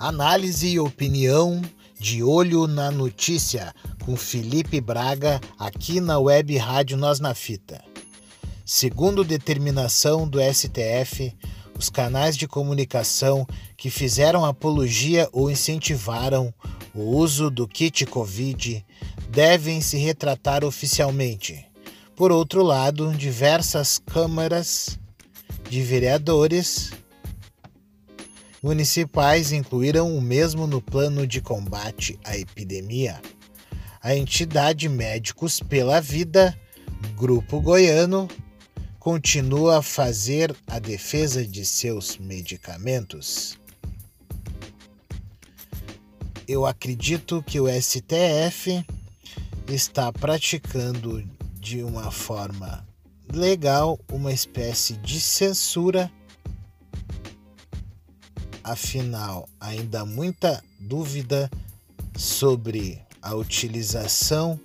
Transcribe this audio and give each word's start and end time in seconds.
Análise 0.00 0.66
e 0.66 0.80
opinião 0.80 1.60
de 1.98 2.22
olho 2.22 2.66
na 2.66 2.90
notícia 2.90 3.74
com 4.02 4.16
Felipe 4.16 4.80
Braga 4.80 5.38
aqui 5.58 6.00
na 6.00 6.18
Web 6.18 6.56
Rádio 6.56 6.96
Nós 6.96 7.20
na 7.20 7.34
Fita. 7.34 7.84
Segundo 8.64 9.22
determinação 9.22 10.26
do 10.26 10.38
STF, 10.40 11.36
os 11.78 11.90
canais 11.90 12.34
de 12.34 12.48
comunicação 12.48 13.46
que 13.76 13.90
fizeram 13.90 14.46
apologia 14.46 15.28
ou 15.34 15.50
incentivaram 15.50 16.50
o 16.94 17.02
uso 17.02 17.50
do 17.50 17.68
kit 17.68 18.06
Covid 18.06 18.82
devem 19.28 19.82
se 19.82 19.98
retratar 19.98 20.64
oficialmente. 20.64 21.62
Por 22.16 22.32
outro 22.32 22.62
lado, 22.62 23.12
diversas 23.12 23.98
câmaras 23.98 24.98
de 25.68 25.82
vereadores 25.82 26.90
municipais 28.62 29.52
incluíram 29.52 30.16
o 30.16 30.20
mesmo 30.20 30.66
no 30.66 30.80
plano 30.80 31.26
de 31.26 31.40
combate 31.40 32.18
à 32.24 32.36
epidemia. 32.36 33.20
A 34.02 34.14
entidade 34.14 34.88
Médicos 34.88 35.60
pela 35.60 36.00
Vida, 36.00 36.58
Grupo 37.16 37.60
Goiano, 37.60 38.28
continua 38.98 39.78
a 39.78 39.82
fazer 39.82 40.54
a 40.66 40.78
defesa 40.78 41.46
de 41.46 41.64
seus 41.64 42.18
medicamentos. 42.18 43.58
Eu 46.46 46.66
acredito 46.66 47.42
que 47.42 47.60
o 47.60 47.68
STF 47.68 48.84
está 49.68 50.12
praticando 50.12 51.22
de 51.54 51.82
uma 51.82 52.10
forma 52.10 52.86
legal 53.32 53.98
uma 54.10 54.32
espécie 54.32 54.94
de 54.94 55.20
censura. 55.20 56.10
Afinal, 58.70 59.48
ainda 59.58 60.02
há 60.02 60.06
muita 60.06 60.62
dúvida 60.78 61.50
sobre 62.16 63.04
a 63.20 63.34
utilização 63.34 64.60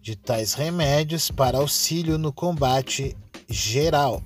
de 0.00 0.14
tais 0.14 0.54
remédios 0.54 1.28
para 1.28 1.58
auxílio 1.58 2.16
no 2.18 2.32
combate 2.32 3.16
geral. 3.48 4.22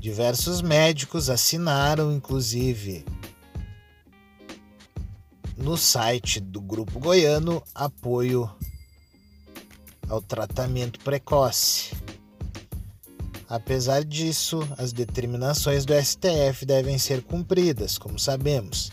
Diversos 0.00 0.60
médicos 0.60 1.30
assinaram, 1.30 2.12
inclusive, 2.12 3.04
no 5.56 5.76
site 5.76 6.40
do 6.40 6.60
Grupo 6.60 6.98
Goiano, 6.98 7.62
apoio 7.72 8.50
ao 10.08 10.20
tratamento 10.20 10.98
precoce. 10.98 11.97
Apesar 13.48 14.04
disso, 14.04 14.60
as 14.76 14.92
determinações 14.92 15.86
do 15.86 15.94
STF 15.94 16.66
devem 16.66 16.98
ser 16.98 17.22
cumpridas, 17.22 17.96
como 17.96 18.18
sabemos. 18.18 18.92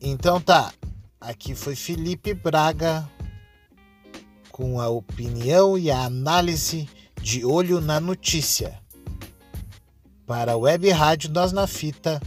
Então 0.00 0.40
tá, 0.40 0.72
aqui 1.20 1.54
foi 1.54 1.76
Felipe 1.76 2.34
Braga 2.34 3.08
com 4.50 4.80
a 4.80 4.88
opinião 4.88 5.78
e 5.78 5.90
a 5.90 6.04
análise 6.04 6.88
de 7.22 7.44
olho 7.44 7.80
na 7.80 8.00
notícia. 8.00 8.80
Para 10.26 10.52
a 10.52 10.56
Web 10.56 10.90
Rádio 10.90 11.30
Nós 11.30 11.52
na 11.52 11.66
Fita, 11.66 12.20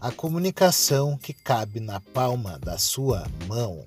a 0.00 0.10
comunicação 0.10 1.16
que 1.18 1.32
cabe 1.32 1.78
na 1.78 2.00
palma 2.00 2.58
da 2.58 2.78
sua 2.78 3.26
mão. 3.46 3.84